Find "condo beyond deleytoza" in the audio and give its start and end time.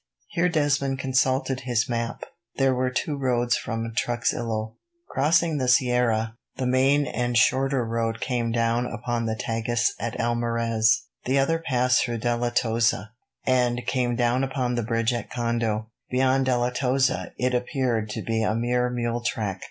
15.29-17.33